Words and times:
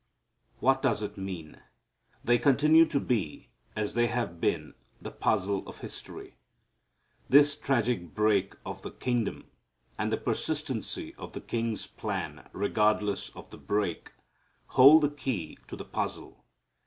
What 0.57 0.81
does 0.81 1.03
it 1.03 1.15
mean? 1.15 1.61
They 2.23 2.39
continue 2.39 2.85
to 2.85 2.99
be, 2.99 3.49
as 3.75 3.93
they 3.93 4.07
have 4.07 4.41
been, 4.41 4.73
the 4.99 5.11
puzzle 5.11 5.63
of 5.67 5.77
history. 5.77 6.37
This 7.29 7.55
tragic 7.55 8.15
break 8.15 8.55
of 8.65 8.81
the 8.81 8.89
kingdom 8.89 9.45
and 9.99 10.11
the 10.11 10.17
persistency 10.17 11.13
of 11.19 11.33
the 11.33 11.41
King's 11.41 11.85
plan 11.85 12.49
regardless 12.51 13.29
of 13.35 13.51
the 13.51 13.57
break 13.59 14.13
hold 14.69 15.03
the 15.03 15.09
key 15.11 15.59
to 15.67 15.75
the 15.75 15.85
puzzle. 15.85 16.45